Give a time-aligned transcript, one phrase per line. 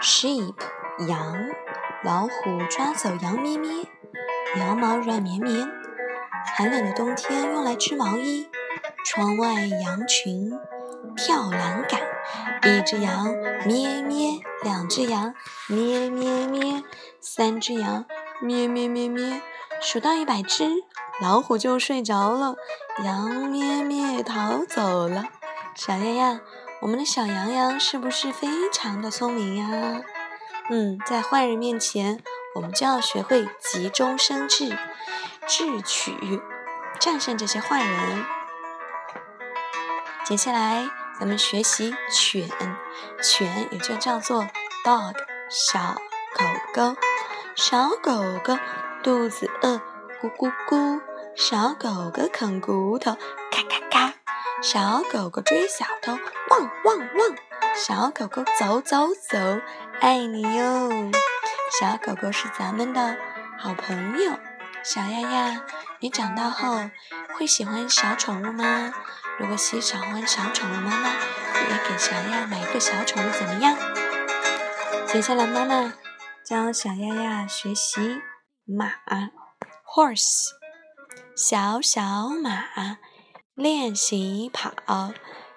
[0.00, 0.54] sheep
[1.08, 1.50] 羊，
[2.02, 3.86] 老虎抓走羊咩咩，
[4.56, 5.68] 羊毛软绵绵，
[6.56, 8.48] 寒冷的冬天用来织毛衣。
[9.04, 10.58] 窗外羊群
[11.16, 12.00] 跳栏杆，
[12.64, 13.26] 一只羊
[13.66, 15.34] 咩咩，两只羊
[15.68, 16.82] 咩咩咩，
[17.20, 18.06] 三只羊
[18.40, 19.42] 咩咩咩咩，
[19.82, 20.66] 数到一百只，
[21.20, 22.56] 老虎就睡着了，
[23.04, 25.24] 羊咩咩逃走了。
[25.74, 26.40] 小鸭鸭，
[26.80, 30.02] 我们的小羊羊是不是非常的聪明呀？
[30.70, 32.22] 嗯，在坏人面前，
[32.54, 34.78] 我们就要学会急中生智，
[35.46, 36.40] 智取，
[36.98, 38.24] 战胜这些坏人。
[40.24, 42.48] 接下来，咱们学习犬，
[43.22, 44.46] 犬也就叫做
[44.82, 45.14] dog，
[45.50, 45.96] 小
[46.34, 46.96] 狗狗，
[47.54, 48.58] 小狗狗
[49.02, 49.82] 肚子饿，
[50.22, 51.00] 咕咕咕，
[51.36, 53.18] 小狗狗啃骨头，
[53.50, 54.14] 咔咔咔，
[54.62, 57.36] 小狗狗追小偷，汪汪汪，
[57.74, 59.38] 小狗狗走走走，
[60.00, 61.10] 爱你哟，
[61.80, 63.16] 小狗狗是咱们的
[63.58, 64.38] 好朋友。
[64.82, 65.64] 小丫丫，
[66.00, 66.90] 你长大后
[67.38, 68.92] 会喜欢小宠物吗？
[69.38, 73.74] 如果喜欢小宠物，妈妈也给小丫买一个小宠物，怎么样？
[75.06, 75.94] 接下来，妈妈
[76.44, 78.20] 教小丫丫学习
[78.66, 78.92] 马
[79.86, 80.50] ，horse，
[81.34, 82.50] 小小马
[83.60, 84.72] 练习跑，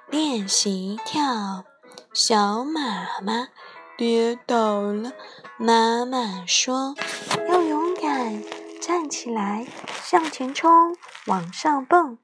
[0.10, 1.64] 练习跳，
[2.14, 3.48] 小马妈
[3.98, 5.14] 跌倒了，
[5.58, 6.96] 妈妈说
[7.48, 8.44] 要勇敢
[8.82, 9.66] 站起来，
[10.02, 10.94] 向前冲，
[11.28, 12.18] 往上蹦，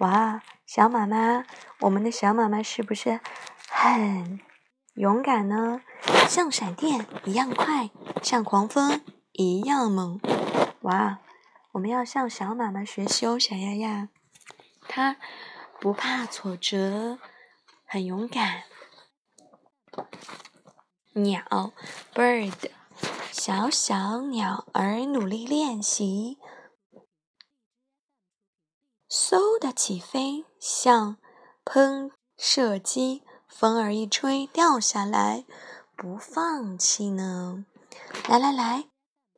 [0.00, 0.42] 哇！
[0.66, 1.46] 小马妈，
[1.80, 3.18] 我们的小马妈是不是
[3.70, 4.40] 很
[4.92, 5.80] 勇敢呢？
[6.28, 7.88] 像闪电一样快，
[8.20, 9.00] 像狂风
[9.32, 10.20] 一样猛。
[10.82, 11.20] 哇！
[11.72, 14.08] 我们要向小马妈学习哦，小丫丫，
[14.88, 15.16] 它
[15.80, 17.18] 不怕挫折，
[17.86, 18.64] 很勇敢。
[21.14, 21.72] 鸟
[22.12, 22.70] ，bird，
[23.30, 26.38] 小小鸟儿努力练习。
[29.08, 31.18] 嗖的起飞，像
[31.64, 35.44] 喷射机，风儿一吹掉下来，
[35.96, 37.64] 不放弃呢。
[38.28, 38.88] 来来来，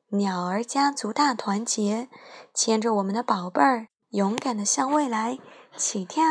[0.09, 2.09] 鸟儿家族大团结，
[2.55, 5.39] 牵着我们的宝贝儿，勇敢的向未来
[5.77, 6.22] 起跳。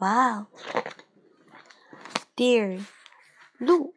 [0.00, 0.46] 哇哦
[2.36, 2.84] ！Deer，
[3.58, 3.94] 鹿，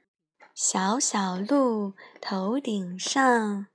[0.53, 3.67] 小小鹿，头顶上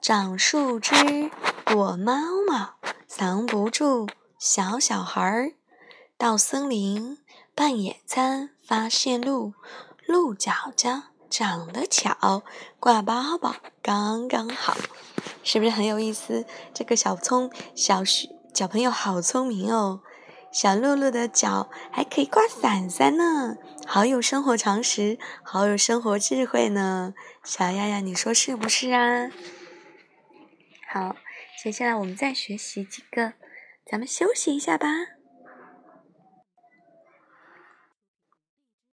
[0.00, 1.30] 长树枝。
[1.66, 2.12] 躲猫
[2.48, 2.76] 猫，
[3.08, 5.54] 藏不住小小孩儿。
[6.16, 7.18] 到森林
[7.56, 9.54] 办野餐，发现鹿，
[10.06, 12.44] 鹿角角长得巧，
[12.78, 14.76] 挂包包刚刚好，
[15.46, 16.44] 是不是很有意思？
[16.74, 18.02] 这个小聪小
[18.52, 20.00] 小朋友好聪明哦！
[20.50, 23.56] 小露露的脚还可以挂伞伞呢，
[23.86, 27.14] 好有生活常识，好有生活智慧呢！
[27.44, 29.30] 小丫丫，你说是不是啊？
[30.92, 31.14] 好。
[31.62, 33.34] 接下来我们再学习几个，
[33.88, 34.88] 咱们休息一下吧。